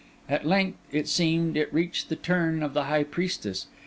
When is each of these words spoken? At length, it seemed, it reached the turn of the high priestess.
At 0.27 0.47
length, 0.47 0.79
it 0.91 1.07
seemed, 1.07 1.55
it 1.55 1.71
reached 1.71 2.09
the 2.09 2.15
turn 2.15 2.63
of 2.63 2.73
the 2.73 2.85
high 2.85 3.03
priestess. 3.03 3.67